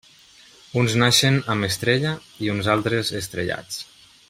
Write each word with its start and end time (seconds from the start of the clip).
Uns 0.81 0.95
naixen 1.03 1.37
amb 1.55 1.67
estrella 1.67 2.15
i 2.47 2.51
uns 2.55 2.71
altres, 2.77 3.13
estrellats. 3.23 3.81